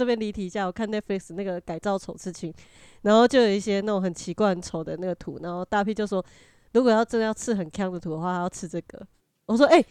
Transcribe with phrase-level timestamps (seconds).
[0.00, 2.50] 这边离题一下，我看 Netflix 那个改造丑事情，
[3.02, 6.24] 然后就有一些那种很奇怪、很丑的那个图，然后大 P 就说，
[6.72, 9.06] 如果要真的要吃很强的图的话，要吃这个。
[9.44, 9.84] 我说，哎、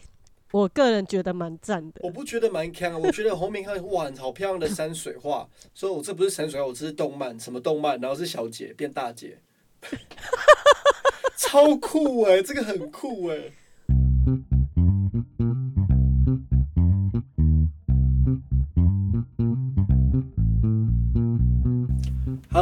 [0.50, 2.00] 我个人觉得蛮赞的。
[2.02, 8.00] 我不觉得蛮强啊，我觉得红明看哇，好漂亮的山水画，所以我这不是山水画，我这是动漫，什么动漫？
[8.00, 9.38] 然后是小姐变大姐，
[11.38, 13.52] 超酷哎、这个很酷哎、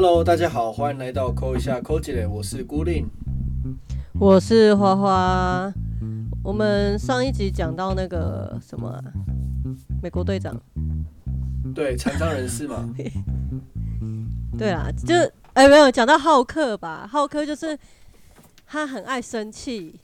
[0.00, 3.04] Hello，大家好，欢迎来到扣一下扣姐，我是孤令。
[4.14, 5.74] 我是花花。
[6.44, 9.02] 我们上一集讲到那个什么啊、
[10.00, 10.56] 美国队长，
[11.74, 12.88] 对，残障人士嘛，
[14.56, 15.16] 对啦，就
[15.54, 17.04] 哎、没有讲到浩克吧？
[17.10, 17.76] 浩克就是
[18.68, 19.98] 他很爱生气，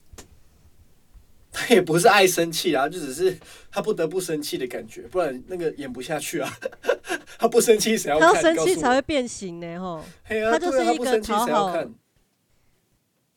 [1.54, 3.38] 他也不是爱生气啊，就只是
[3.70, 6.52] 他不得不生气的感觉，不然那个演不下去啊。
[7.38, 8.28] 他不生气谁要看？
[8.28, 9.98] 他要生气才会变形呢，吼。
[9.98, 10.04] 啊，
[10.50, 11.84] 他就是一个讨好？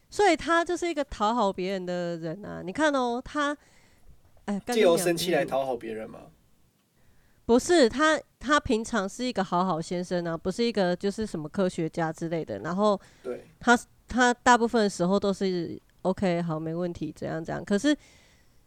[0.10, 2.62] 所以他就是一个讨好别人的人啊！
[2.66, 3.56] 你看哦，他，
[4.46, 6.22] 哎，借由生气来讨好别人吗。
[7.46, 12.60] 不是他，他平常是一个好好先生啊，不是一个就是什么科学家之类的。
[12.60, 17.64] 然后对，他他大部分的时候都是 OK，好，没问题，怎样怎样。
[17.64, 17.96] 可是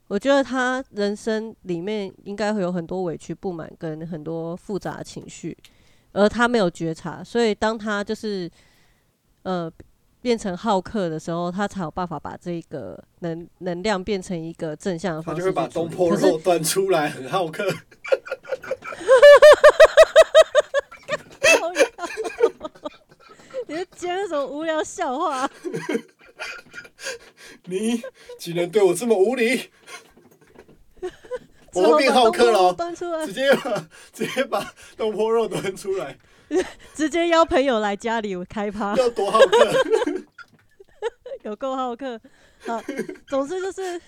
[0.09, 5.57] 我觉得他人生里面应该会有很多委屈、不满跟很多复杂的情绪，
[6.13, 8.51] 而他没有觉察，所以当他就是
[9.43, 9.73] 呃
[10.21, 17.65] 变成好客的时候，他才有办法把这个能能量变成一个正向的方式他就会把东坡肉端出来，很好客。
[23.69, 25.49] 你在讲什么无聊笑话？
[27.67, 28.03] 你
[28.39, 29.71] 竟然对我这么无礼，
[31.75, 32.75] 我变好客了
[33.27, 36.19] 直，接把直接把东坡肉端出来，
[36.95, 40.25] 直接邀朋友来家里开趴，要多好客。
[41.43, 42.21] 有够好客。
[42.67, 42.83] 好，
[43.27, 43.99] 总之就是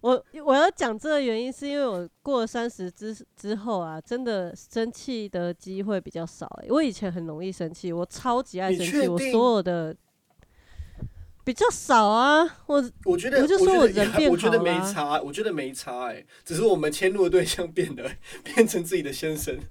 [0.00, 6.70] 我我要讲这个原因，是因为我过了三十之之后啊，真的生气的机会比较少、欸。
[6.70, 9.96] 我以前很容易生气，我超级爱生气，我所有的
[11.44, 12.42] 比较少啊。
[12.66, 18.10] 我我觉得，我就说我人变我觉得没差，我觉得没差哎、只是我们迁怒的对象变得，
[18.42, 19.56] 变成自己的先生。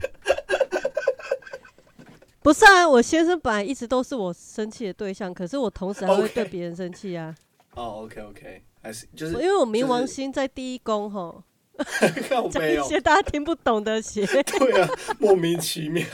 [2.41, 7.33] 不是啊，我先生本来一直都是我生气的对象，可是我同时还会对别人生气啊。
[7.73, 11.41] 哦，OK OK，还是就是因为我冥王星在第一宫吼，
[12.29, 16.05] 靠讲一些大家听不懂的邪，对啊，莫名其妙，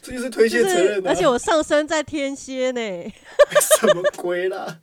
[0.00, 2.80] 这就是推卸责任的、啊，而且我上升在天蝎呢，
[3.80, 4.80] 什么鬼啦？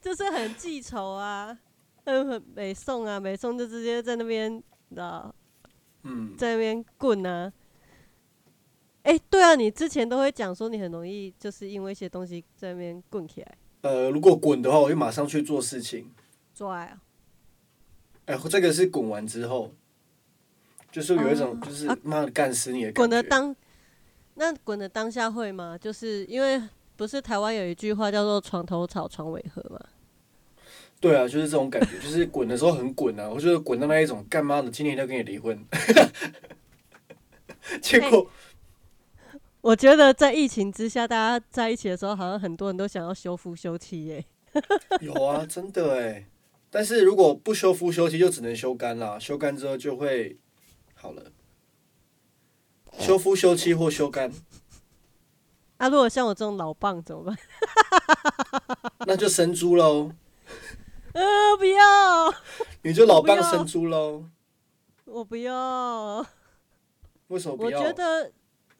[0.00, 1.58] 就是很记仇啊，
[2.04, 5.34] 很很美送啊，美送就直接在那边，你知道，
[6.04, 7.52] 嗯，在那边棍啊。
[9.02, 16.12] 哎、对啊，你之前都会讲说你很容易就是因为一些东西在那边滚起来，呃，如果滚的话，我就马上去做事情。
[16.54, 17.00] 做爱啊，
[18.26, 19.74] 哎、这个是滚完之后，
[20.90, 23.00] 就是有一种哦就是啊妈的干死你的感觉。
[23.00, 23.54] 滚的当，
[24.34, 25.78] 那滚的当下会吗？
[25.78, 26.60] 就是因为
[26.96, 29.80] 不是台湾有一句话叫做“床头吵，床尾和”嘛。
[31.00, 35.58] 对啊，就是这种感觉， 就是滚的时候很滚啊，我觉得滚到那一种，干妈的，今年要跟你离婚，
[37.80, 38.30] 结果
[39.62, 44.24] 我觉得在疫情之下，大家在一起的时候，好像很多人都想要修复休妻耶。
[45.00, 46.26] 有啊，真的哎。
[46.70, 50.36] 但是如果不修复休妻，就只能修干啦，修干之后就会
[51.00, 51.32] 好了。
[52.98, 54.30] 修复休妻或修干，
[55.78, 57.38] 啊，如果像我这种老棒怎么办？
[59.06, 60.12] 那就生猪喽，
[61.14, 62.34] 呃，不要，
[62.82, 64.24] 你就老棒生猪喽。
[65.06, 66.26] 我不要。
[67.28, 67.80] 为什么不要？
[67.80, 68.32] 觉得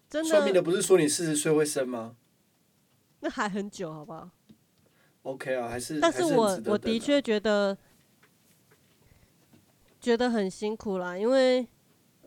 [0.08, 2.16] 真的算命的的，不是说你四十岁会生吗
[3.20, 4.28] 那还很久，好不好
[5.22, 7.78] ？？OK 啊，还是但是我我的确觉得
[10.00, 11.66] 觉得很辛苦啦，因为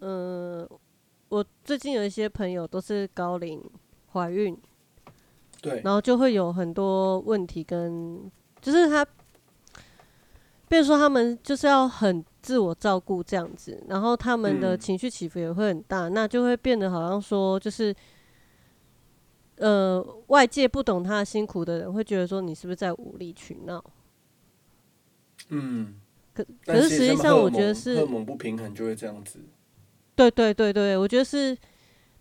[0.04, 0.80] 嗯、呃
[1.30, 3.60] 我最近有一些朋友都是高龄
[4.12, 4.56] 怀孕，
[5.64, 8.30] 对然后就会有很多问题跟，
[8.62, 9.04] 就是他，
[10.68, 17.96] 比如说他们就是要很自我照顾这样子，然后他们的嗯情绪起伏也会很大，那就会变得好像说就是，
[19.56, 23.84] 呃，外界不懂他的辛苦的人会觉得说你是不是在无理取闹？
[25.50, 26.00] 嗯，
[26.32, 29.40] 可可是实际上我觉得是荷尔蒙不平衡就会这样子。
[30.16, 31.58] 对对对对，我觉得是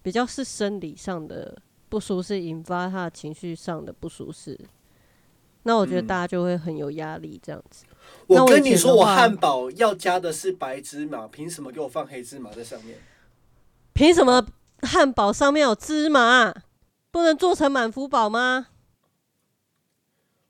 [0.03, 1.57] 比较是生理上的
[1.89, 4.59] 不舒适引发他的情绪上的不舒适。
[5.65, 7.85] 那我觉得嗯大家就会很有压力，这样子。
[8.27, 12.99] 那我我跟你说，我汉堡要加的是白芝麻，凭什么给我放黑芝麻在上面？
[13.93, 14.45] 凭什么
[14.81, 16.53] 汉堡上面有芝麻？
[17.11, 18.69] 不能做成满福堡吗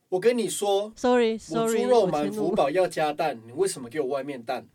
[0.09, 2.07] 我跟你说，，sorry，sorry，猪肉。
[2.07, 4.67] 满福堡要加蛋，你为什么给我外面蛋？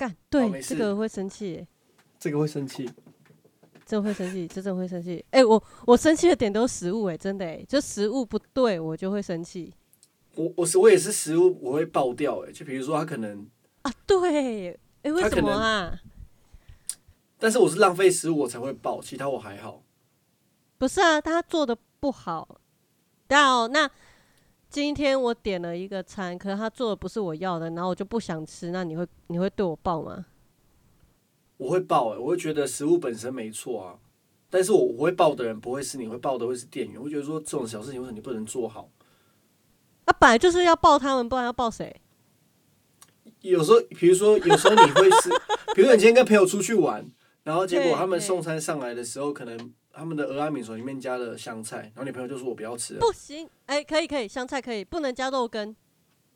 [0.00, 1.68] 干，对，这个会生气耶，
[2.18, 2.88] 这个会生气。
[3.84, 5.22] 真的会生气，这真会生气。
[5.30, 9.74] 哎、我我生气的点都是食物，哎，真的，哎，就食物不对我就会生气
[10.36, 13.46] 我我是我也是食物我会爆掉哎、就比如说他可能，
[13.82, 13.92] 啊。
[14.06, 16.00] 对，哎、为什么啊？
[17.38, 19.82] 但是我是浪费食物我才会爆，其他我还好。
[20.78, 22.60] 不是啊，他做的不好。
[23.28, 23.90] 到那
[24.70, 30.26] 今天我点了一个餐，可是他做的不是我要的，然后我就不想吃，那你会你会对我爆吗？
[31.56, 33.98] 我会爆哎、我会觉得食物本身没错啊，
[34.48, 36.98] 但是我我会爆的人不会是你，会爆的会是店员。
[36.98, 38.88] 我会觉得说这种小事情为什么你不能做好？
[40.04, 42.00] 啊，本来就是要爆他们，不然要爆谁？
[43.40, 45.30] 有时候，比如说有时候你会是，
[45.74, 47.04] 比如说你今天跟朋友出去玩，
[47.42, 55.74] 然后结果他们送餐上来的时候，可能他们的俄阿米索里面加了香菜，然后女朋友就说我不要吃了，不行，哎、可以可以，香菜可以，不能加肉羹。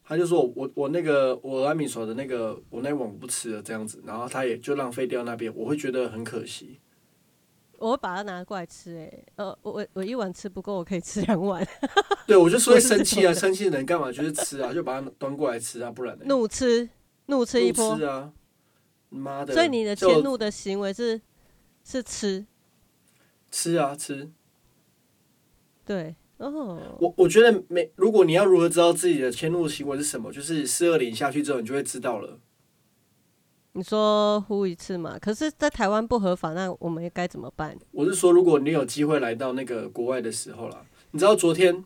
[0.06, 6.78] 他就说我我我那个我俄阿米索的那个我那碗我不吃了这样子，然后他也就浪费掉那边，我会觉得很可惜。
[7.78, 11.66] 我会把它拿过来吃、哎，呃，我我我一碗吃不够，我可以吃两碗，
[12.26, 16.24] 对，我就是会我是这生气啊， 生气的人干嘛就是吃啊，就把它端过来吃啊，不然呢？
[16.26, 16.88] 怒吃，
[17.26, 17.98] 怒吃一波怒。
[17.98, 18.32] 吃啊！
[19.08, 19.54] 妈的！
[19.54, 21.20] 所以你的迁怒的行为是
[21.82, 22.44] 是吃，
[23.54, 24.28] 吃啊吃。
[25.86, 32.40] 对，哦，我我觉得没如果你要如何知道自己的迁怒行为是什么，就是四二零下去之后，你就会知道了。
[33.74, 35.16] 你说呼一次嘛？
[35.20, 37.78] 可是，在台湾不合法，那我们该怎么办？
[37.92, 41.84] 我是说，如果你有机会来到那个国外的时候啦，你知道昨天，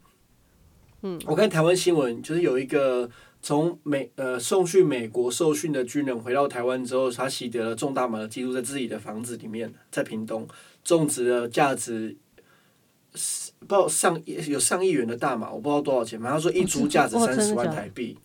[1.03, 3.11] 嗯，我看台湾新闻，就是有一个
[3.43, 10.47] 从美呃送去美国受训的军人回到台湾之后，他习得了种大麻的记录，在自己的房子里面，在屏东
[10.97, 12.17] 种植的价值
[13.15, 18.17] 是不知道上亿有上亿元的大麻，我不知道多少钱，反正他说一株价值三十万台币。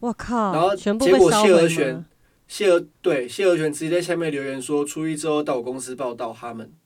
[0.00, 0.52] 我靠！
[0.52, 2.06] 然后结果谢和弦吗？
[2.48, 6.72] 谢和对谢和弦直接在下面留言说，初一之后到我公司报道他们。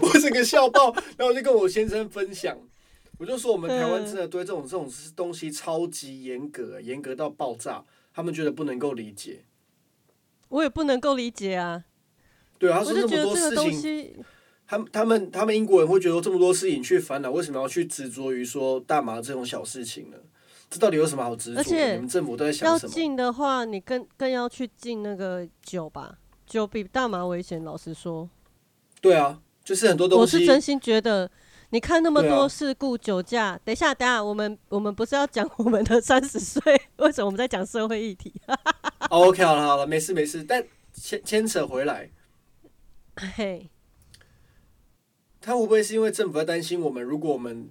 [0.00, 2.56] 我整个笑爆，然后我就跟我先生分享，
[3.18, 7.84] 我就说我们台湾真的对这种这种东西超级严格，严格到爆炸，
[8.14, 9.44] 他们觉得不能够理解。
[10.48, 11.84] 我也不能够理解啊！
[12.58, 14.16] 对啊，他我就觉得说这么多这个东事情，西，
[14.66, 20.16] 他们他们他们英国人会觉得这么多事情去烦恼，为什么要去执着于说大麻这种小事情呢？
[20.68, 21.60] 这到底有什么好执着的？
[21.60, 22.92] 而且你们政府都在想要什么？
[22.92, 27.62] 禁的话，你更更要去禁那个酒吧，酒比大麻危险。
[27.62, 28.28] 老实说，
[29.00, 30.20] 对啊，就是很多东西。
[30.22, 31.30] 我是真心觉得，
[31.70, 36.62] 你看那么多事故酒驾，等一下，等一下，我们我们不是要讲我们的三十岁？
[36.96, 38.32] 为什么我们在讲社会议题？
[39.10, 40.42] 哦 OK，好了好了，没事没事。
[40.42, 42.10] 但牵牵扯回来，
[43.16, 43.68] 嘿，
[45.40, 47.02] 他会不会是因为政府在担心我们？
[47.02, 47.68] 如果我们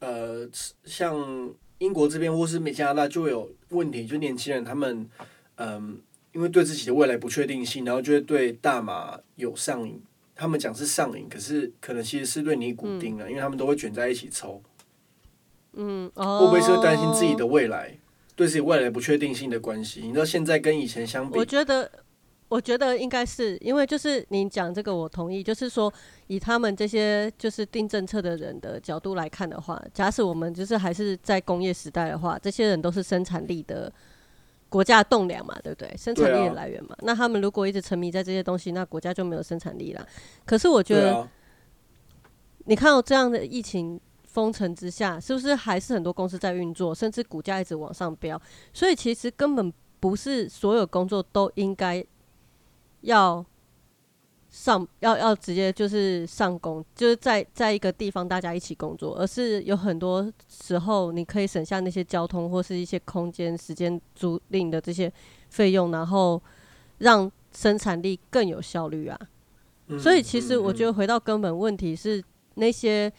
[0.00, 0.48] 呃，
[0.84, 5.08] 像英国这边或是美加拿大就会有问题，就年轻人他们
[5.56, 6.00] 嗯、
[6.32, 10.02] 因为对自己的未来不确定性，然后就会对大麻有上瘾。
[10.34, 14.60] 他们讲是上瘾，可是可能其实是对尼古丁啊，因为他们都会卷在一起抽。
[15.74, 17.96] 嗯，哦，会不会是担心自己的未来，
[18.42, 20.00] 对自己未来不确定性的关系？
[20.00, 21.90] 你知道现在跟以前相比我，觉得，
[22.48, 25.42] 我觉得应该是因为就是你讲这个，我同意。
[25.42, 25.92] 就是说，
[26.26, 33.90] 以他们这些就是定政策的人的角度来看的话，假使我们就是还是在工业时代的话，这些人都是生产力的
[34.68, 35.96] 国家的栋梁嘛，对不对？
[35.96, 36.96] 生产力的来源嘛。
[37.02, 40.06] 那他们如果一直沉迷在这些东西，那国家就没有生产力了。
[40.44, 41.28] 可是我觉得，啊，
[42.64, 44.00] 你看到这样的疫情
[44.32, 48.40] 封城之下，是不是还是很多公司在运作，甚至股价一直往上飙？
[48.72, 52.04] 所以其实根本不是所有工作都应该
[53.02, 53.44] 要
[54.48, 65.12] 上，要要直接就是上工，就是在在一个地方大家一起工作，而是有很多时候你可以省下那些交通或是一些空间、时间租赁的这些
[65.50, 66.42] 费用，然后
[66.98, 69.18] 让生产力更有效率啊。
[69.88, 72.22] 嗯所以其实我觉得，得回到根本问题是
[72.54, 73.12] 那些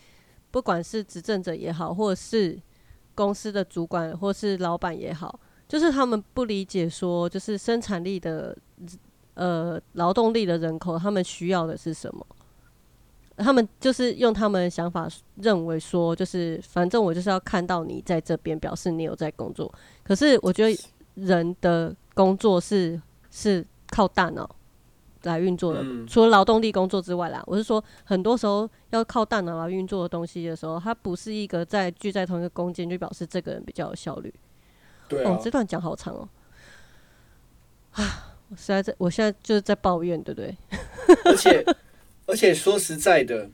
[0.53, 2.55] 不管是执政者也好，或者是
[3.15, 8.55] 公司的主管或是老板也好，就是他们不理解说，就是生产力的
[9.33, 12.23] 呃劳动力的人口，他们需要的是什么？
[13.37, 19.73] 他们就是用他们的想法认为说，就是反正我就是要看到你在这边，表示你有在工作。
[20.03, 20.79] 可是我觉得
[21.15, 24.47] 人的工作是是靠大脑
[25.23, 34.33] 来运作的，嗯除了劳动力工作之外啦，我是说，很多时候要靠大脑来运作的东西的时候，它不是一个在聚在同一个空间就表示这个人比较有效率。
[35.07, 36.29] 对啊哦，，这段讲好长哦。
[37.93, 40.57] 啊，我实在在，我现在就是在抱怨，对不对？
[41.25, 41.65] 而且
[42.25, 43.49] 而且说实在的，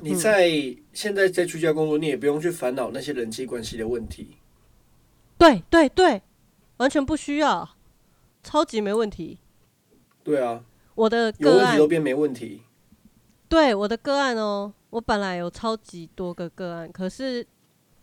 [0.00, 0.48] 你嗯在
[0.92, 4.36] 现在在居家工作，你也不用去烦恼那些人际关系的问题。
[5.36, 6.22] 对对对，
[6.78, 7.68] 完全不需要，
[8.42, 9.38] 超级没问题。
[10.24, 12.62] 对啊，我的有个案问题都变没问题。
[13.48, 17.46] 对我的个案哦，我本来有超级多个个案，可是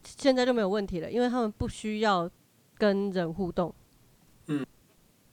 [0.03, 2.29] 现在就没有问题了，因为他们不需要
[2.77, 3.73] 跟人互动。
[4.47, 4.65] 嗯，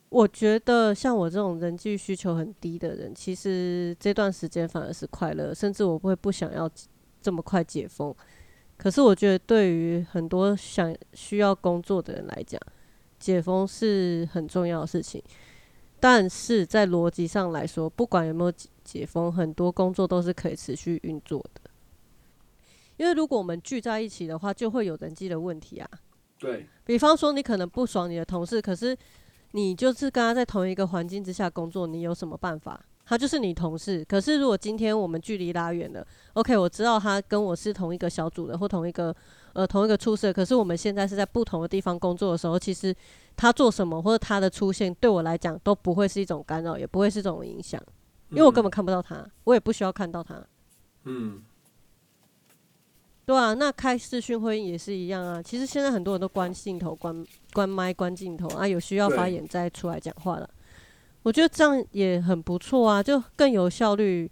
[0.09, 6.71] 我觉得像我这种人际需求很低的人，其实这段时间反而是快乐，甚至我会不想要
[7.21, 8.15] 这么快解封。
[8.79, 12.61] 可是我觉得对于很多想需要工作的人来讲，
[13.19, 15.23] 解封是很重要的事情。
[15.99, 21.71] 但是在逻辑上来说，不管有没有解解封，很多工作都是可以持续运作的。
[22.97, 25.89] 因为如果我们聚在一起的话，就会有人际的问题啊。
[26.39, 28.97] 对，比方说，你可能不爽你的同事，可是
[29.53, 32.85] 你就是跟他在同一个环境之下工作，你有什么办法？
[33.05, 34.05] 他就是你同事。
[34.05, 39.15] 可是如果今天我们距离拉远了，OK，我知道他跟我是同一个小组的，或同一个
[39.57, 42.95] 呃同一个出色，可是我们现在是在不同的地方工作的时候，其实
[43.35, 47.83] 他做什么或者他的出现对我来讲都不会是一种干扰，也不会是一种影响，
[48.29, 50.41] 因为我根本看不到他，我也不需要看到他。
[51.05, 51.41] 嗯，
[53.25, 55.43] 对啊，那开视讯会议也是一样啊。
[55.43, 60.49] 其实现在很多人都关镜头、关关麦、关镜头啊，有需要发言再出来讲话了。
[61.23, 64.31] 我觉得这样也很不错啊，就更有效率。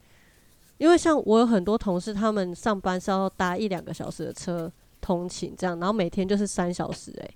[0.76, 4.71] 因为像我有很多同事，他们上班是要搭一两个小时的车
[5.04, 7.34] 通勤，这样，然后每天就是三小时、欸，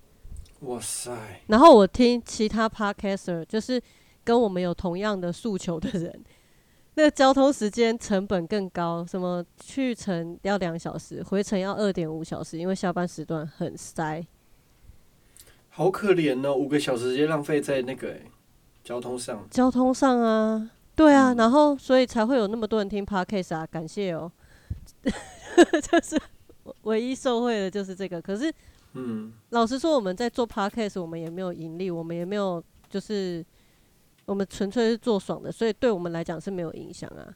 [0.60, 1.12] 哇塞，
[1.48, 3.78] 然后我听其他 podcaster，就是
[4.24, 6.24] 跟我们有同样的诉求的人，
[6.94, 14.26] 那个交通时间成本更高，什么去程要两小时，回程要二点五小时，因为下班时段很塞。
[15.68, 18.22] 好可怜哦，五个小时直接浪费在那个、欸、
[18.82, 19.46] 交通上。
[19.50, 21.36] 交通上啊，对啊，嗯。
[21.36, 24.32] 然后所以才会有那么多人听 podcast 啊，感谢哦，
[25.04, 26.20] 就是
[26.82, 28.20] 唯一受惠的就是这个。
[28.20, 28.52] 可是
[28.94, 33.44] 嗯，老实说，我们在做 podcast，我们也没有盈利，我们也没有就是
[34.24, 37.34] 我们纯粹是做爽的，所以对我们来讲是没有影响啊。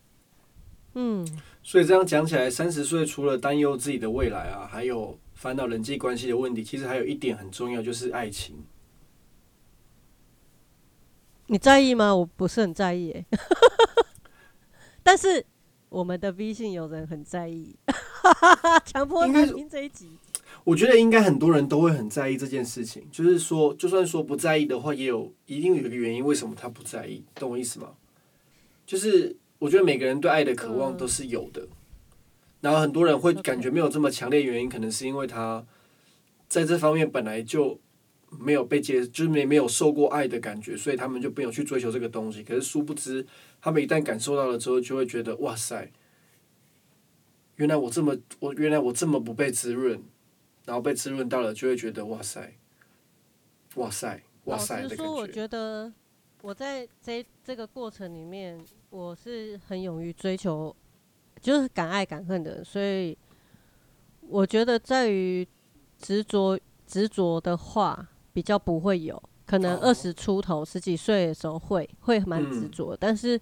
[0.95, 1.27] 嗯，
[1.63, 8.65] 所以这样讲起来，三十岁除了担忧自己的未来啊，还有烦恼人际关系的问题，其实还有一点很重要，就是爱情。
[11.47, 12.15] 你在意吗？
[12.15, 13.27] 我不是很在意、欸，
[15.03, 15.45] 但是
[15.93, 17.77] 我们的 V 信有人很在意，
[18.87, 20.09] 强迫听这一集。
[20.65, 27.91] 我觉得应该很多人都会很在意这件事情，就是说，就算说不在意的话，也有一定有一个原因，为什么他不在意，懂我意思吗？
[28.87, 31.69] 就是我觉得每个人对爱的渴望都是有的，
[32.63, 35.63] 然后很多人会感觉没有这么强烈，原因可能是因为他
[36.49, 37.79] 在这方面本来就
[38.39, 42.43] 没有被接，就是没没有受过爱的感觉，所以他们就没有去追求这个东西。
[42.43, 43.27] 可是殊不知，
[43.61, 45.91] 他们一旦感受到了之后，就会觉得哇塞，
[47.57, 50.03] 原来我这么我原来我这么不被滋润。
[50.65, 52.55] 然后被滋润到了，就会觉得哇塞，
[53.75, 55.49] 哇塞，哇塞的感老实说，我觉。
[55.49, 55.93] 得
[56.41, 60.73] 我在这这个过程里面，我是很勇于追求，
[61.41, 63.19] 就是敢爱敢恨的，所以
[64.21, 65.45] 我觉得在于
[65.99, 73.41] 执着执着的话，比较不会有，可能哦二十出头、十几岁的时候会会蛮执嗯着，但是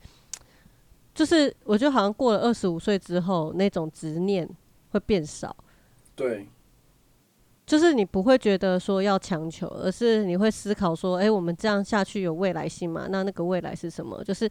[1.15, 4.49] 就是我觉得好像过了二十五岁之后，那种执念
[4.91, 5.55] 会变少。
[6.15, 6.49] 对，
[7.67, 13.07] 就是你不会觉得说要强求，而是你会思考说，诶，我们这样下去有未来性吗？
[13.09, 14.23] 那那个未来是什么？
[14.25, 14.51] 就是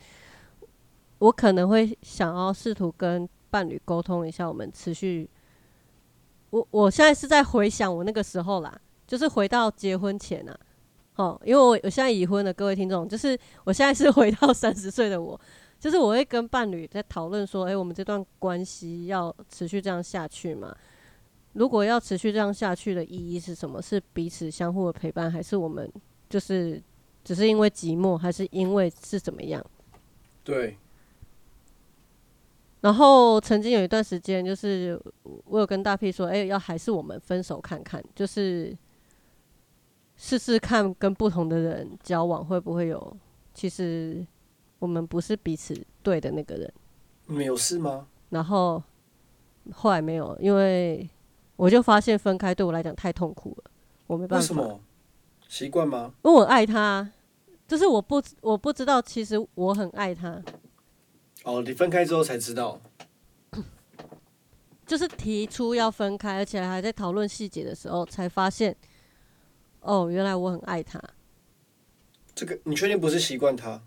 [1.20, 5.30] 我可能会想要试图跟伴侣沟通一下，我们持续。
[6.52, 10.56] 我我现在是在回想我那个时候啦，就是回到结婚前啊，
[11.16, 15.40] 哦，因为我我现在已婚的各位听众，就是我现在是回到 三十岁的我，
[15.80, 20.76] 就是我会跟伴侣在讨论说，诶，我们这段关系要持续这样下去吗？
[21.54, 23.82] 如果要持续这样下去的意义是什么？
[23.82, 25.92] 是彼此相互的陪伴，还是我们
[26.30, 26.80] 就是
[27.24, 29.66] 只是因为寂寞，还是因为是怎么样？
[30.44, 30.78] 对，
[32.82, 34.98] 然后曾经有一段时间，就是
[35.46, 38.78] 我有跟大 P 说，哎、要还是我们分手看看，就是
[40.22, 43.18] 试试看跟不同的人交往会不会有，
[43.54, 44.24] 其实
[44.78, 45.74] 我们不是彼此
[46.04, 46.74] 对的那个人。
[47.28, 48.06] 你们有事吗？
[48.28, 48.84] 然后
[49.72, 51.10] 后来没有，因为
[51.56, 53.72] 我就发现分开对我来讲太痛苦了，
[54.08, 54.42] 我没办法。
[54.42, 54.82] 为什么？
[55.48, 56.14] 习惯吗？
[56.24, 57.10] 因为我爱他，
[57.66, 60.44] 就是我不我不知道，其实我很爱他，
[61.46, 62.78] 哦，你分开之后才知道。
[64.86, 68.76] 就是提出要分开，而且还在讨论细节的时候，才发现，
[69.82, 71.02] 哦，原来我很爱他。
[72.36, 73.82] 这个你确定不是习惯他？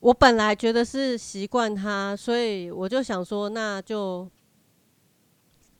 [0.00, 4.28] 我本来觉得是习惯他，所以我就想说，那就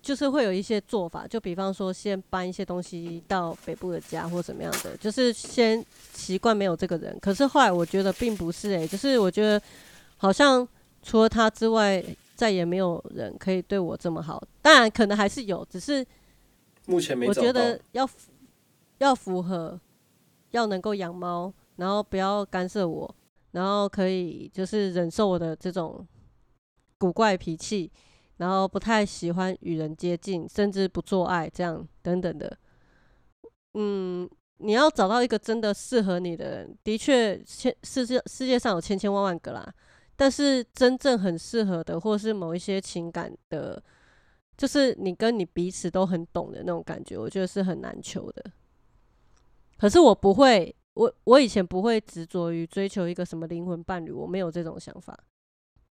[0.02, 7.16] 就是会有一些做法，就比方说先搬一些东西到北部的家或怎么样的，就是先习惯没有这个人。
[7.20, 9.60] 可是后来我觉得并不是诶、就是我觉得
[10.16, 10.66] 好像
[11.02, 12.04] 除了他之外，
[12.34, 14.42] 再也没有人可以对我这么好。
[14.60, 16.04] 当然可能还是有，只是
[16.88, 17.52] 目前没我觉。
[17.52, 18.32] 得要符
[18.98, 19.78] 要符合，
[20.50, 23.14] 要能够养猫，然后不要干涉我，
[23.52, 26.04] 然后可以就是忍受我的这种
[26.98, 27.92] 古怪脾气，
[28.38, 32.58] 然后不太喜欢与人接近，甚至不做爱这样等等的。
[33.74, 39.72] 嗯，你要找到一个真的适合你的人，的确，千世界世界上有千千万万个啦，
[40.16, 43.80] 但是真正很适合的，或是某一些情感的，
[44.58, 48.44] 就是你跟你彼此都很懂的那种感觉，我觉得是很难求的。
[49.78, 55.16] 可是我不会，我我以前不会执着于追求一个什么灵魂伴侣，我没有这种想法。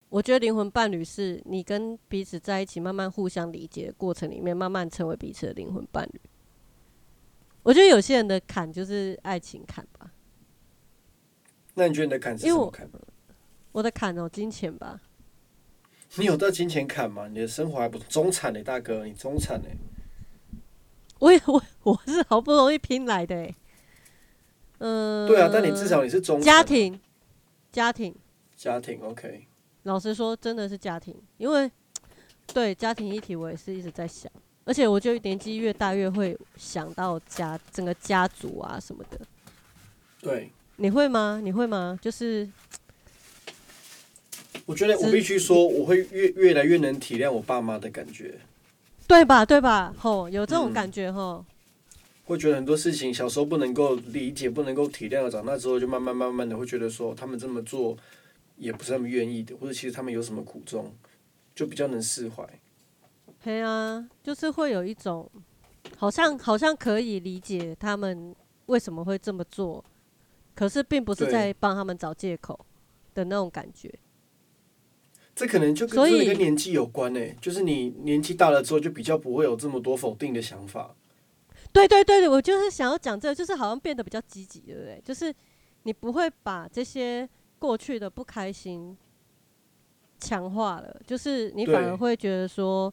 [0.09, 6.21] 我觉得灵魂伴侣是你跟彼此在一起，慢慢互相理解的过程里面，慢慢成为彼此的灵魂伴侣。
[7.65, 10.13] 我觉得有些人的坎就是爱情坎吧，
[11.75, 12.89] 那你觉得你的坎是什么坎？
[13.73, 15.01] 我的坎哦，金钱吧。
[16.17, 17.27] 你有到金钱坎吗？
[17.29, 19.69] 你的生活还不中产呢、大哥，你中产呢、
[21.19, 23.55] 我也我我是好不容易拼来的哎、
[24.79, 27.01] 嗯、对啊，但你至少你是中产家庭，
[27.71, 28.15] 家庭，
[28.57, 29.47] 家庭 OK。
[29.85, 31.71] 老实说，真的是家庭，因为
[32.53, 34.31] 对家庭议题，我也是一直在想，
[34.65, 39.19] 而且我觉得年纪越大，越会想到家整个家族啊什么的。
[40.21, 41.41] 对，你会吗？
[41.43, 41.99] 你会吗？
[42.03, 42.49] 就是
[44.67, 48.39] 我觉得我必须说，我会越越来越能体谅我爸妈的感觉。
[49.09, 49.45] 对吧？
[49.45, 49.95] 对吧？
[49.99, 51.45] 吼，有这种嗯感觉吼。
[52.25, 57.97] 会觉得很多事情小时候不能够理解、不能够体谅，长大之后就慢慢慢慢的会觉得说，他们这么做
[58.57, 60.91] 也不是他们愿意的，或者其实他们有什么苦衷，
[61.55, 62.49] 就比较能释怀。
[63.43, 65.29] 对啊，就是会有一种
[65.97, 68.35] 好像好像可以理解他们
[68.67, 69.85] 为什么会这么做，
[70.55, 72.59] 可是并不是在帮他们找借口
[73.15, 73.93] 的那种感觉。
[75.35, 80.95] 这可能就跟所以真的跟年纪有关呢、就是你年纪大了之后，就比较不会有这么多否定的想法。
[81.73, 85.01] 对对对，我就是想要讲这个，就是好像变得比较积极，对不对？
[85.03, 85.35] 就是
[85.85, 87.27] 你不会把这些
[87.59, 88.95] 过去的不开心
[90.21, 92.93] 强化了，就是你反而会觉得说，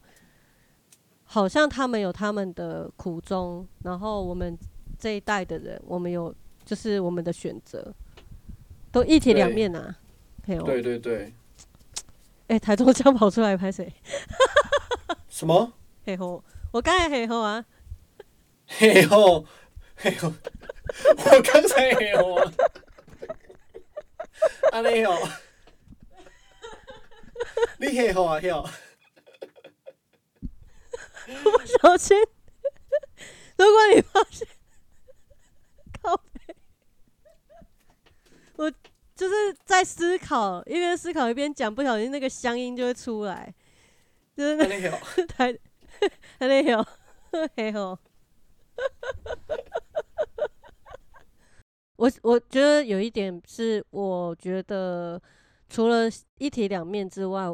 [1.24, 4.58] 好像他们有他们的苦衷，然后我们
[4.98, 7.94] 这一代的人，我们有就是我们的选择，
[8.90, 9.94] 都一体两对面啊。
[10.46, 11.32] 对对对，
[12.50, 13.94] 哎、台中江跑出来拍谁？
[15.30, 15.72] 什么？
[16.04, 17.64] 嘿吼，我刚才嘿吼啊，
[18.66, 19.46] 嘿吼
[19.94, 20.32] 嘿吼，
[21.16, 22.52] 我刚才嘿吼啊，
[24.72, 25.16] 安尼吼，
[27.78, 28.68] 你嘿吼啊吼，
[31.44, 32.16] 不小心，
[33.56, 34.48] 如果你发现，
[36.02, 36.56] 靠背，
[38.56, 38.68] 我
[39.14, 43.50] 就是在思考，一边思考一边讲，不小心那个乡音就会出来，
[44.36, 45.58] 就是那安尼吼， 台，
[46.38, 46.86] 那有，
[47.56, 47.98] 嘿吼。
[51.96, 55.18] 我我觉得有一点是，我觉得
[55.70, 57.46] 除了一体两面之外，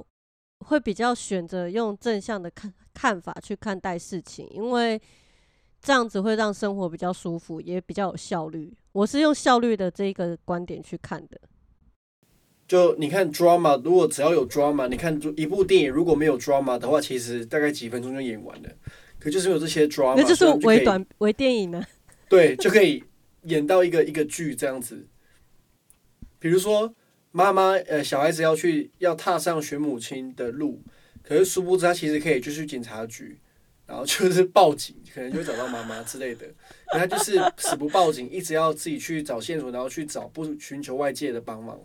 [0.66, 5.00] 会比较选择用正向的看看法去看待事情，因为
[5.80, 8.76] 这样子会让生活比较舒服，也比较有效率。
[8.90, 11.40] 我是用效率的这一个观点去看的。
[12.68, 18.68] 就你看 drama，如果只要有 drama，你看一部电影如果没有 drama 的话，其实大概几分钟就演完了。
[19.18, 21.84] 可就是有这些 drama，那就是所以我们就可以微短微电影呢。
[22.28, 23.02] 对，就可以
[23.44, 25.06] 演到一个一个剧这样子。
[26.38, 26.94] 比如说，
[27.30, 30.82] 妈妈呃，小孩子要去要踏上寻母亲的路，
[31.22, 33.38] 可是殊不知他其实可以就去警察局，
[33.86, 36.46] 然后就是报警，可能就会找到妈妈之类的。
[36.88, 41.80] 可他就是死不报警，一直要自己去找线索，然后去找，不寻求外界的帮忙。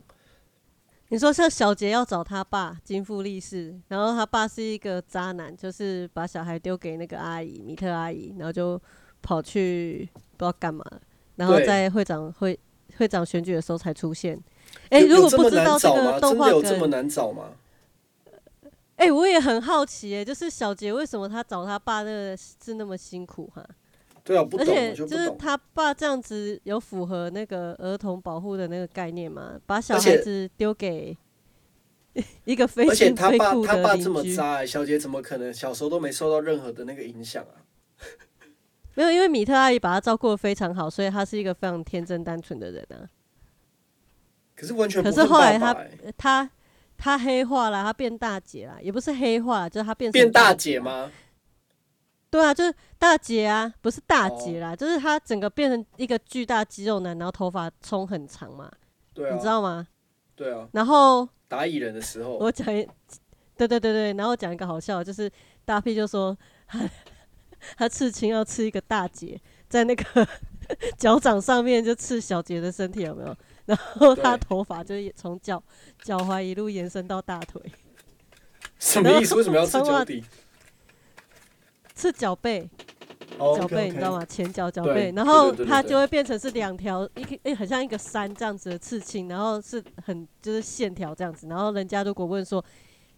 [1.11, 8.81] 你说像小杰要找他爸金富力士，然后他爸是一个渣男，就是把小孩丢给那个阿姨米特阿姨，然后就
[9.21, 10.85] 跑去不知道干嘛，
[11.35, 12.57] 然后在会长会
[12.95, 14.41] 会长选举的时候才出现。
[14.87, 17.49] 哎、有如果不知道这个动画的有这么，难找吗？
[18.95, 23.67] 哎、我也很好奇、哎，就是小杰为什么他找他爸那个是那么辛苦哈？
[24.23, 29.59] 对啊，不懂，而且就是他爸这样子有符合那个儿童保护的那个概念吗？
[29.65, 31.17] 把小孩子丢给
[32.45, 34.23] 一个非而且他爸他爸这么。
[34.35, 37.65] 渣、欸，小杰怎么可能小时候都没受到任何的那个影响啊？
[38.93, 43.07] 没有，因为米特阿姨把他照顾的非常好，所以他是一个非常天真单纯的人啊。
[44.55, 45.75] 可是完全可不是是后来他
[46.17, 46.51] 他
[46.97, 50.79] 他黑化了，他变大姐了，也不是黑化，就是他变成变大姐姐？
[50.79, 51.11] 吗？
[52.31, 58.71] 对啊，就是大姐啊，不是大姐啦，就是他整个变成一个巨大肌肉男，然后头发冲很长嘛，
[59.13, 59.85] 对啊，你知道吗？
[60.33, 62.87] 对啊，然后打蚁人的时候，我讲一，
[63.57, 65.29] 对对对对，然后我讲一个好笑的，就是
[65.65, 66.35] 大 P 就说
[66.67, 66.89] 他
[67.77, 70.27] 他刺青要刺一个大姐，在那个
[70.97, 73.35] 脚掌上面就刺小杰的身体，有没有？
[73.65, 75.61] 然后他头发就从脚
[76.01, 77.61] 脚踝一路延伸到大腿，
[78.79, 79.35] 什么意思？
[79.35, 80.23] 为什么要吃穿袜脚底？
[82.01, 82.67] 刺脚背，
[83.37, 84.25] 哦脚背你知道吗？
[84.25, 92.63] 前脚脚背，然后它就会变成是两条一个诶，很像一个山这样子的刺青，然后是很就是线条这样子，然后人家如果问说。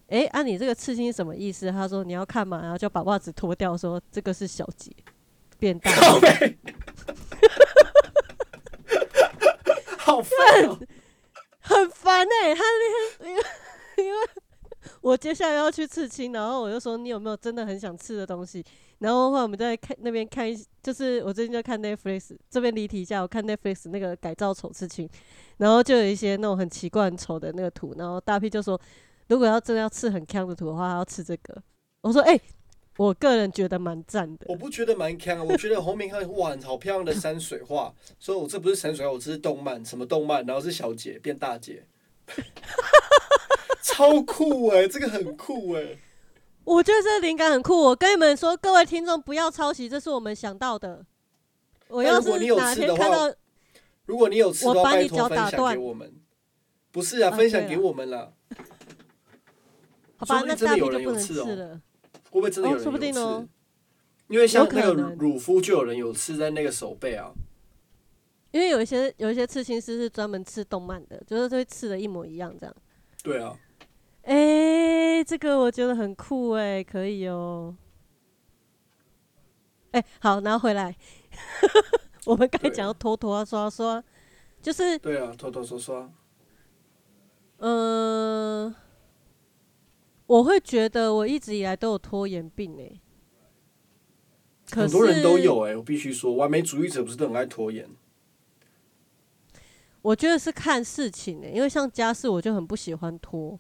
[0.08, 1.72] 诶，啊，你这个刺青什么意思？
[1.72, 4.92] 他说你要看嘛，然后就把袜子脱掉，说这个是小节
[5.58, 5.90] 变大。
[5.92, 6.58] 靠背，
[9.98, 10.36] 好烦
[10.68, 10.78] 哦！
[11.62, 13.42] 很烦哎、他那天因为
[13.98, 14.20] 因为
[15.04, 18.64] 我接下来要去刺青，然后我就说你有没有真的很想刺的东西？
[19.00, 25.10] 然后后来我们在看那边看一，就是我最近在看 Netflix，这边离题一下，我看 Netflix 那个改造丑刺青，
[25.58, 28.80] 然后就有一些那种很奇怪很丑的那个图，然后大 P 就说，
[29.28, 31.62] 如果要真的要刺很强的图的话，他要刺这个。
[32.00, 32.40] 我说哎、
[32.96, 34.56] 我个人觉得蛮赞的我。
[34.56, 40.46] 不觉得蛮强啊，我觉得后面看哇，好漂亮的山水画，所以我这不是山水画，我这是动漫，什么动漫？
[40.46, 41.86] 然后是小姐变大姐，
[43.84, 45.98] 超酷哎、这个很酷哎、
[46.64, 47.78] 我觉得这灵感很酷。
[47.78, 51.06] 我跟你们说，各位听众不要抄袭，这是我们想到的。
[51.90, 53.36] 我要是那如果你有哪吃的话天看到，
[54.06, 56.14] 如果你有吃的话，我把你拜托分享脚打断给我们。
[56.92, 58.32] 不是啊，啊分享给我们啦。
[60.16, 61.82] 好吧，那真的有人大批就不能刺了。
[62.32, 63.20] 会不会真的有哦说不人有刺？
[63.20, 63.48] 定哦
[64.28, 67.32] 因为像那个乳夫就有人有刺在那个手背啊。
[68.52, 72.76] 因为有一些有一些刺青师是专门刺动漫的，就是会刺的一模一样这样。
[73.22, 73.58] 对啊，
[74.24, 77.76] 哎、这个我觉得很酷哎、可以哦。
[79.92, 80.96] 哎、好，拿回来，
[82.26, 84.04] 我们刚才对讲到拖拖刷刷，
[84.62, 86.12] 就是对啊，拖拖刷刷。
[87.58, 88.74] 嗯、
[90.26, 93.00] 我会觉得我一直以来都有拖延病哎、
[94.70, 97.90] 可很多人都有哎、我必须说，完美主义者不是都很爱拖延？
[100.02, 103.60] 我觉得是看事情诶、因为像家事我就很不喜欢拖。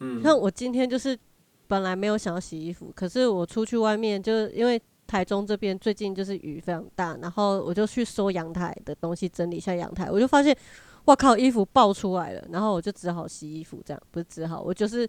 [0.00, 1.18] 嗯，像我今天就是
[1.66, 10.56] 本来没有想要洗衣服，可是我出去外面，就是因为台中这边最近就是雨非常大，然后我就去收阳台的东西，整理一下阳台，我就发现，
[11.04, 15.06] 哇靠，衣服爆出来了，然后我就只好洗衣服，这样不是只好，我就是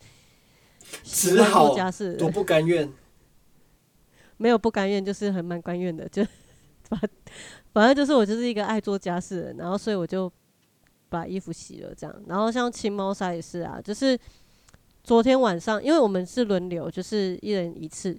[1.04, 2.92] 只好做家事多不甘愿。
[4.38, 6.22] 没有不甘愿，就是很蛮甘愿的，就
[6.84, 7.00] 反
[7.74, 10.30] 反正就是我就是一个爱做家事的人，然后所以我就
[11.08, 14.20] 把衣服洗了这样，然后像清猫砂也是啊，就是
[15.06, 18.18] 昨天晚上，因为我们是轮流，就是一人一次，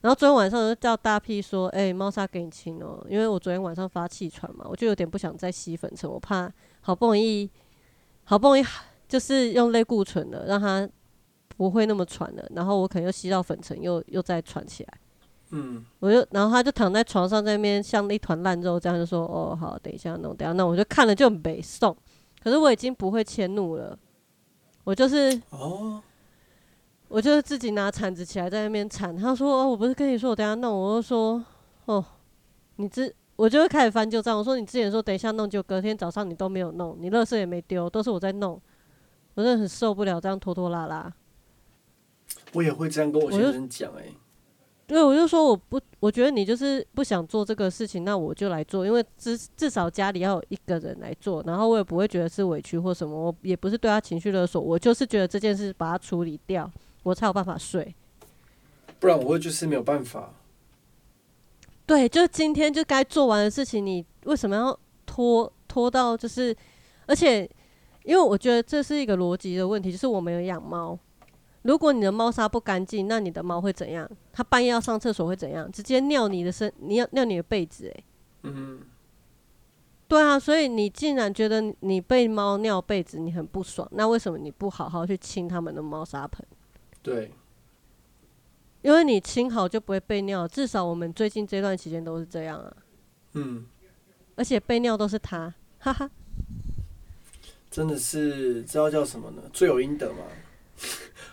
[0.00, 6.50] 然后昨天晚上就叫大 P 说，哎、猫砂给你清哦、因为我昨天晚上发气喘嘛，我就有点不想再吸粉尘，我怕
[6.82, 7.50] 好不容易
[8.22, 8.64] 好不容易
[9.08, 10.88] 就是用类固醇了，让它
[11.56, 14.94] 不会那么喘了，然后我可能又吸到粉尘，又又再喘起来。
[15.50, 21.96] 嗯，我就，然后他就躺在床上，在那边像一团烂肉这样，就说：“哦，好，等一下弄，等一下弄。”我就看了就很北宋，
[22.42, 23.96] 可是我已经不会迁怒了，
[24.84, 26.02] 我就是哦，
[27.08, 29.16] 我就是自己拿铲子起来在那边铲。
[29.16, 31.42] 他说：“哦，我不是跟你说我等下弄。”我就说
[31.86, 32.04] ：“哦，
[32.76, 34.38] 你之我就会开始翻旧账。
[34.38, 38.60] 我说你之前说等一下弄，就隔天早上你都没有弄，你垃圾也没丢，都是我在弄。
[39.34, 41.12] 我真的很受不了这样拖拖拉拉。
[42.52, 44.04] 我也会这样跟我先生讲哎、
[44.86, 56.70] 对，我就说我不，我觉得你就是不想做这个事情，那我就来做，因为至至少家里要有一个人来做，然后我也不会觉得是委屈或什么，我也不是对他情绪勒索，我就是觉得这件事把它处理掉，
[57.02, 57.94] 我才有办法睡。
[59.00, 60.34] 不然我会就是没有办法。
[61.86, 66.54] 对，就今天就该做完的事情，你为什么要拖拖到就是？
[67.06, 67.48] 而且，
[68.04, 70.98] 因为我觉得这是一个逻辑的问题，就是我没有养猫，
[71.64, 74.08] 如果你的猫砂不干净，那你的猫会怎样？
[74.32, 75.70] 它半夜要上厕所会怎样？
[75.72, 78.04] 直接尿你的身，你要尿你的被子、欸，
[78.42, 78.80] 嗯，
[80.06, 86.46] 对啊，所以你竟然觉得你被猫尿被子你很不爽，那为什么你不好好去清他们的猫砂盆？
[87.02, 87.32] 对，
[88.82, 92.76] 因为你清好就不会被尿，至少我们最近这段期间都是这样啊，
[93.32, 93.64] 嗯，
[94.36, 96.10] 而且被尿都是它，哈哈。
[97.70, 99.42] 真的是知道叫什么呢？
[99.52, 100.18] 罪有应得吗？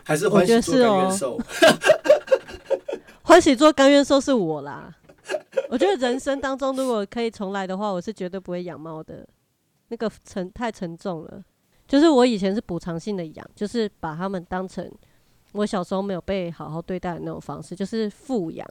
[0.04, 1.40] 还是欢喜做我觉得是哦甘愿受？
[3.24, 4.94] 欢喜做甘愿受是我啦，
[5.70, 9.28] 我觉得人生当中如果可以重来的话，我是绝对不会养猫的，
[9.88, 11.44] 那个沉太沉重了。
[11.88, 14.90] 就是我以前是补偿性的养，就是把它们当成
[15.52, 18.66] 我小时候没有被好好对待的那种方式，就是富养。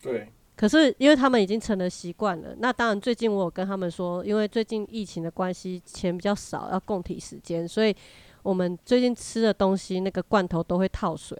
[0.00, 7.94] 对，可是因为他们已经成了习惯了，那当然最近我有跟他们说，因为最近疫情的关系，钱比较少，要供体时间，所以
[8.42, 11.36] 我们最近吃的东西那个罐头都会套水，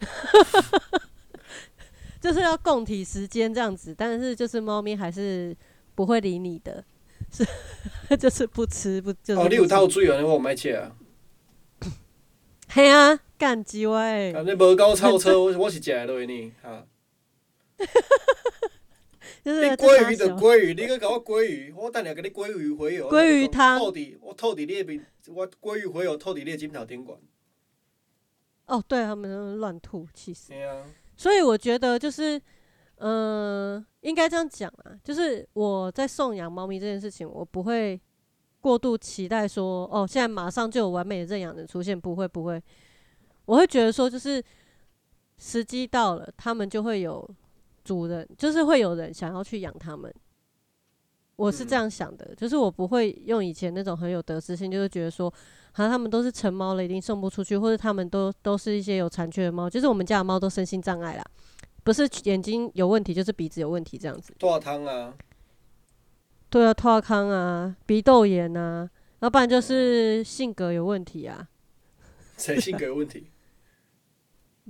[2.20, 3.94] 就是要共体时间这样子。
[3.96, 5.56] 但是就是猫咪还是
[5.94, 6.84] 不会理你的，
[7.30, 7.46] 是
[8.16, 10.18] 就是不吃不就是哦，你有套水啊？
[10.20, 10.92] 那我买切啊。
[12.68, 16.86] 嘿啊，干鸡歪，啊，你无搞超车，我我是食的落呢，哈。
[19.44, 23.10] 就是你鲑鱼就鲑鱼，你搁甲我鲑鱼，我等下甲你鲑鱼回哦。
[23.10, 27.18] 鲑鱼汤吐伫我透底你的面，我鲑鱼回哦，透底你的枕头顶管。
[28.66, 30.48] 哦，对他们都乱吐，气死。
[30.48, 32.40] 对啊，所以我觉得就是，
[32.96, 38.00] 呃，应该这样讲啊，就是我在送养猫咪这件事情，我不会
[38.62, 42.62] 过度期待说，哦，现在马上就有完美的认养人出现，不会不会，
[43.44, 44.42] 我会觉得说，就是
[45.36, 47.28] 时机到了，他们就会有
[47.84, 50.12] 主人，就是会有人想要去养它们。
[51.36, 55.28] 我是这嗯样想的，就是我不会用以前那种很有得失心，就是觉得说，
[55.72, 61.24] 好，他们都是成猫了，一定送不出去，或者他们都都是一些有残缺的猫，就是我们家的猫都身心障碍啦，
[61.82, 64.32] 不是眼睛有问题，就是鼻子有问题这样子。
[64.38, 65.12] 大汤啊，
[66.48, 71.48] 对啊，拓康啊，鼻窦炎啊，要不然就是性格有问题啊，
[72.38, 73.26] 谁性格有问题？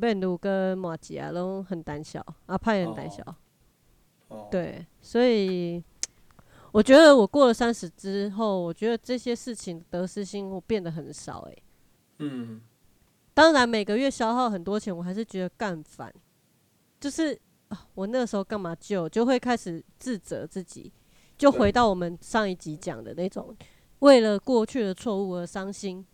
[0.00, 3.22] 贝鲁跟马吉亚都很胆小，阿派也很胆小。
[4.28, 5.82] 哦，对，所以
[6.72, 11.62] 我觉得我过了三十之后，我觉得这些事情得失心我变得很少、欸。
[12.18, 12.60] 嗯，
[13.32, 16.12] 当然每个月消耗很多钱，我还是觉得干烦。
[16.98, 20.92] 就是啊，我那时候干嘛救，就会开始自责自己，
[21.38, 23.54] 就回到我们上一集讲的那种，
[24.00, 26.04] 为了过去的错误而伤心。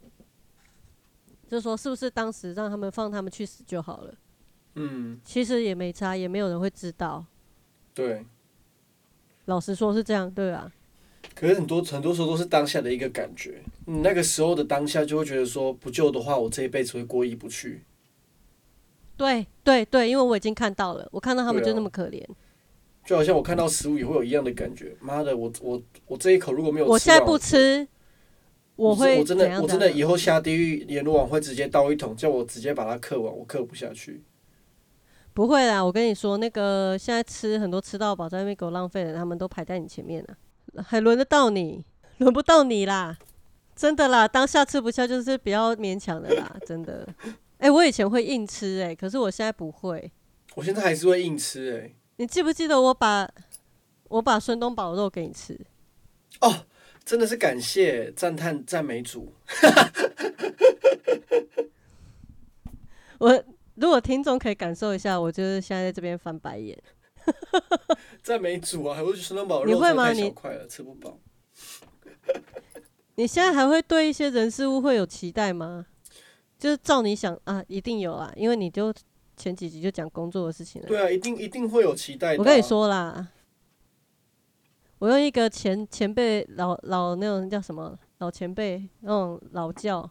[1.50, 4.14] 就说是不是当时让他们放他们去死就好了？
[4.76, 7.24] 嗯，其实也没差，也没有人会知道。
[7.92, 8.24] 对。
[9.46, 10.70] 老实说是这样，对啊。
[11.34, 17.82] 可是很多很多时候都是当下的一个感觉，你那个时候的当下就会觉得说，不救的话，我这一辈子会过意不去。
[19.16, 22.24] 对对对，因为我已经看到了，我看到他们就那么可怜。
[23.04, 24.94] 就好像我看到食物也会有一样的感觉。
[25.00, 27.86] 妈的，我我我这一口如果没有吃，我现在不吃，
[28.80, 34.22] 我我会我真的我真的以后下地狱阎罗王会直接倒一桶，叫我直接把它刻完，我刻不下去。
[35.34, 41.84] 不会啦，我跟你说，那个现在吃很多吃到饱，在那边给我浪费的，他们都排在你前面了，还轮得到你？
[42.18, 43.18] 轮不到你啦，
[43.76, 47.06] 真的啦，当下吃不下就是比较勉强的啦，真的。
[47.58, 50.10] 哎、我以前会硬吃、哎，可是我现在不会。
[50.54, 53.28] 我现在还是会硬吃哎、你记不记得我把
[54.08, 55.58] 我把孙东宝肉给你吃？
[56.40, 56.64] 哦，
[57.04, 59.34] 真的是感谢赞叹赞美主。
[63.18, 66.78] 我如果听众可以感受一下，我就是现在在这边翻白眼。
[68.22, 68.96] 赞美主啊！
[68.96, 71.18] 还会孙东宝你肉真的太会吗你小块了，吃不饱。
[73.16, 75.86] 你现在还会对一些人事物会有期待吗？
[76.58, 78.92] 就是照你想啊，一定有啊，因为你就
[79.36, 80.88] 前几集就讲工作的事情了。
[80.88, 83.28] 对啊，一定一定会有期待我跟你说啦，
[85.00, 90.08] 我用一个前前辈老老那种叫什么老前辈那种老教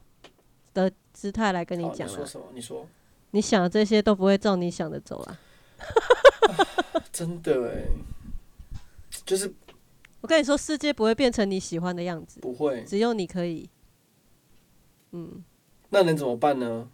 [0.73, 2.13] 的姿态来跟你，讲啦。
[2.13, 2.45] 你说什么？
[2.55, 2.87] 你说
[3.29, 5.39] 你想的这些都不会照你想的走啊。
[7.13, 7.85] 真的哎，
[9.23, 9.53] 就是
[10.21, 12.83] 我跟你说，世界不会变成你喜欢的样子，不会。
[12.83, 13.69] 只有你可以。
[15.11, 15.43] 嗯，
[15.89, 16.89] 那能怎么办呢？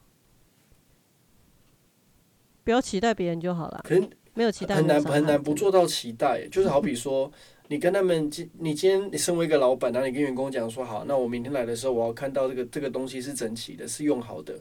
[2.65, 7.31] 不要期待别人就好了，可是没有期待很难很难不做到期待，就是好比说，
[7.67, 14.54] 你跟他们今你今天你身为一个老板，然后你跟员工讲说好，那我明天来的时候我要看到这个这个东西是整齐的，是用好的。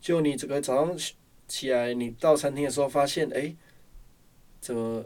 [0.00, 1.14] 就你整个早上起
[1.48, 3.54] 起来，你到餐厅的时候发现，哎、
[4.60, 5.04] 怎么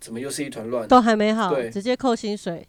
[0.00, 0.86] 怎么又是一团乱？
[0.88, 2.66] 都还没好，对直接扣薪水。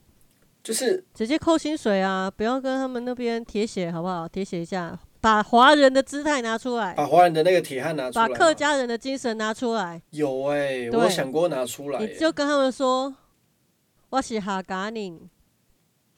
[0.64, 2.32] 就是直接扣薪水啊！
[2.36, 4.28] 不要跟他们那边铁血好不好？
[4.28, 10.02] 铁血一下，把华人的姿态拿出来，把华人的那个铁汉拿出来，把客家人的精神拿出来。
[10.10, 13.14] 有哎、我想过拿出来、你欸，就跟他们说，
[14.16, 15.30] 我是哈嘎宁，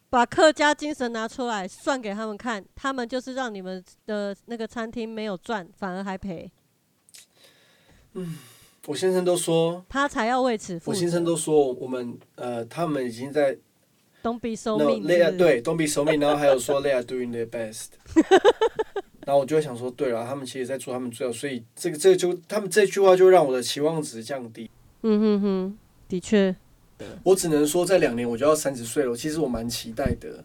[0.08, 6.52] 把客家精神拿出来算给他们看，他们就是让你们的那个餐厅没有赚，反而还赔，
[8.86, 10.92] 我先生都说，他才要为此负责。
[10.92, 13.58] 我先生都说我们呃，他们已经在
[14.22, 17.88] Don't be so 那 mean，they are 是不是对，don't be so mean，然后还有说 they are doing their best，
[19.26, 24.70] 然后我就会想说，对了，他们其实在做他们最好，所以这个这个就他们这句话就让我的期望值降低。
[25.02, 26.56] 嗯哼哼，的确，
[27.24, 29.16] 我只能说，在两年我就要三十岁了。
[29.16, 30.44] 其实我蛮期待的，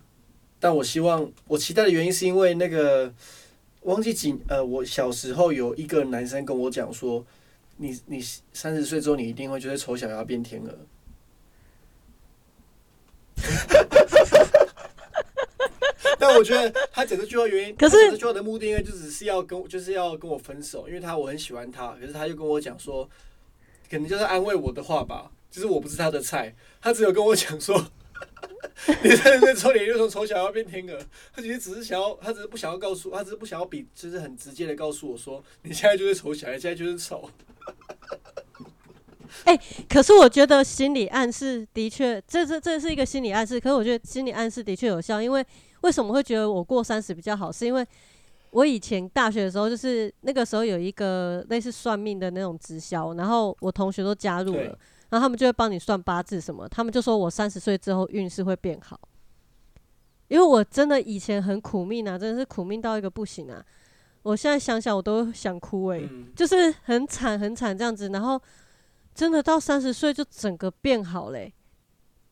[0.60, 3.12] 但我希望我期待的原因是因为那个
[3.82, 7.24] 忘记几呃，我小时候有一个男生跟我讲说，
[7.78, 10.78] 你你三十岁之后，你一定会觉得丑小鸭变天鹅。
[16.18, 23.08] 但我觉得他整个句话原因，可是他讲这句话的目的应该就只是要跟我就是要跟我分手，因为他我很喜欢他，可是他就跟我讲说，
[23.90, 27.76] 可能就是安慰我的话吧，就是我不是他的菜，他只有跟我讲说，
[29.04, 30.98] 你三十岁之后你就从丑小鸭变天鹅，
[31.34, 37.28] 他其实只是想要，他只是不想要告诉，他只是不想要比，就是很直接的告诉我说，你现在就是丑小鸭，现在就是丑。
[39.88, 43.60] 可是我觉得心理暗示的确，这这这是一个心理暗示。
[43.60, 45.44] 可是我觉得心理暗示的确有效，因为
[45.82, 47.52] 为什么会觉得我过三十比较好？
[47.52, 47.86] 是因为
[48.50, 54.78] 我以前大学的时候，就是那个时候有一个类似算命的那种直销，然后我同学都加入了，
[55.12, 58.98] 然后他们就会帮你算八字什么，他们就说我三十岁之后运势会变好。
[60.28, 63.62] 因为我真的以前很苦命啊，真的是苦命到一个不行啊！
[64.22, 68.40] 我现在想想我都想哭诶、嗯， 就是很惨很惨这样子，然后
[69.14, 71.52] 真的到三十岁就整个变好嘞、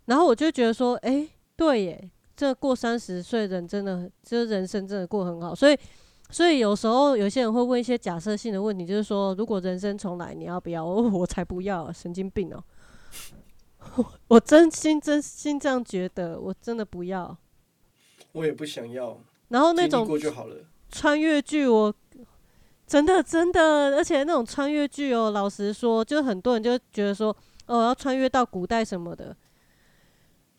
[0.07, 5.79] 然后我就觉得说，诶，对耶，这过三十岁人真的就是人生真的过很好，所以
[6.31, 10.85] 所以有时候有些人会问一些假设性的问题，就是说如果人生重来，你要不要？
[10.85, 12.63] 我 我才不要、啊，神经病哦、
[14.29, 17.37] 我真心真心这样觉得，我真的不要。
[18.33, 20.57] 我也不想要，然后那种过就好了。
[20.89, 21.93] 穿越剧，我
[22.87, 29.37] 真的真的，而且那种穿越剧哦，老实说，就很多人就觉得说，哦，要穿越到古代什么的，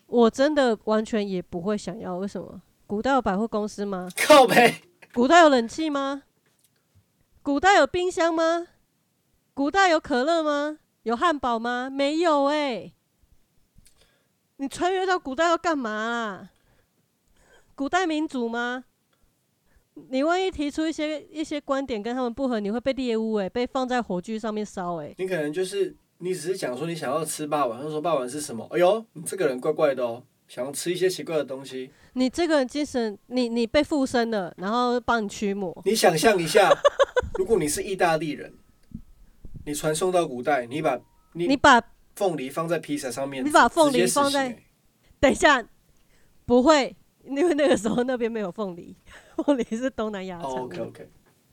[0.06, 2.16] 我真的完全也不会想要。
[2.18, 2.60] 为什么？
[2.86, 4.08] 古代有百货公司吗？
[4.26, 4.74] 靠背，
[5.14, 6.22] 古代有冷气吗？
[7.42, 8.66] 古代有冰箱吗？
[9.52, 10.78] 古代有可乐吗？
[11.02, 11.90] 有汉堡吗？
[11.90, 12.90] 没有哎、
[14.56, 16.50] 你穿越到古代要干嘛啦？
[17.74, 18.84] 古代民主吗？
[19.92, 25.14] 你万一提出一些一些观点跟他们不合，你会被猎污诶、被放在火炬上面烧哎。
[25.18, 28.66] 你可能就是你只是讲说你想要吃霸王，他说霸王是什么？
[28.70, 30.22] 哎呦，你这个人怪怪的哦，
[30.54, 31.90] 想要吃一些奇怪的东西。
[32.12, 35.74] 你这个精神，你你被附身了，然后帮你驱魔。
[35.86, 36.70] 你想象一下，
[37.38, 38.52] 如果你是意大利人，
[39.64, 41.00] 你传送到古代，你把
[41.32, 41.82] 你你把
[42.16, 44.62] 凤梨放在披萨上面，你把凤梨放在欸
[45.18, 45.66] 等一下，
[46.44, 48.94] 不会，因为那个时候那边没有凤梨，
[49.42, 50.50] 凤梨是东南亚产。
[50.50, 51.08] ，OK OK。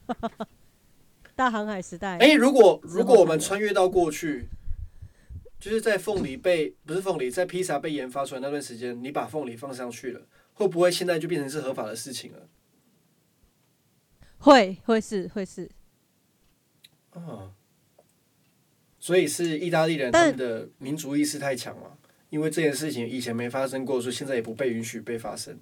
[1.34, 4.46] 大航海时代，哎、如果如果我们穿越到过去，
[5.60, 12.48] 就是在凤梨被不是凤梨，在披萨被研发出来那段时间，你把凤梨放上去了，会不会现在就变成是合法的事情了？
[14.38, 15.70] 会会是会是，
[17.10, 17.52] 啊，
[18.98, 21.98] 所以是意大利人他们的民族意识太强了，
[22.30, 25.60] 因为这件事情以前没发生过，所以现在也不被允许被发生。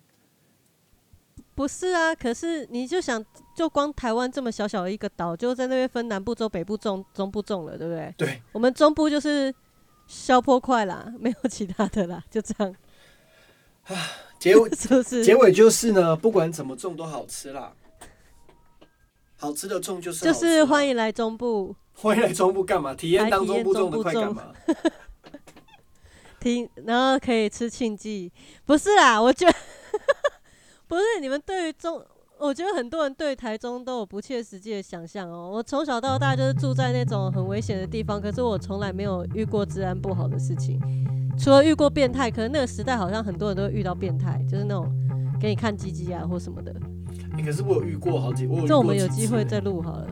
[1.57, 2.15] 不是啊？
[2.15, 3.25] 可是你就想，
[3.57, 8.15] 就光台湾这么小小的一个岛，就在那边分南部州、北部种、中部种了，对不对？
[8.17, 9.53] 对，我们中部就是
[10.09, 12.75] 消坡块啦，没有其他的啦， 就这样，
[14.40, 15.23] 结尾 是不是？
[15.23, 17.73] 结尾就是呢，不管怎么种都好吃啦，
[19.37, 22.94] 好吃的种就是就是欢迎来中部欢迎来中部干嘛？
[22.94, 24.53] 体验当中部种的快感嘛？
[26.40, 28.33] 听，然后可以吃庆记，
[28.64, 29.55] 不是啦，我觉得
[30.87, 32.03] 不是你们对于中，
[32.40, 35.51] 我觉得很多人对台中都有不切实际的想象哦。
[35.53, 40.81] 我从小到大就是住在那种很危险的地方，可是我从来没有遇过治安不好的事情，
[41.37, 44.88] 除了遇过变态，可能那个时代好像很多人都会遇到变态，就是那种
[45.40, 46.72] 给你看鸡鸡啊或什么的。
[47.37, 50.07] 欸可是我有遇过好几，我有这我们有机会再录好了。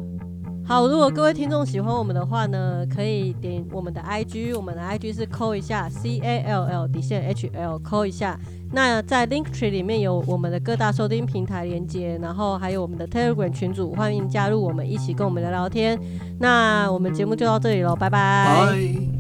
[0.64, 8.36] 好，如果各位听众喜欢我们的话呢，可以点我们的 IG，我们的 IG 是扣一下 C A L L 底线 H L 扣一下。
[8.76, 15.98] 那在 Linktree 里面有我们的各大收听平台连接，然后还有我们的 Telegram 群组，欢迎加入我们一起跟我们聊聊天。
[16.38, 19.15] 那我们节目就到这里喽，拜拜。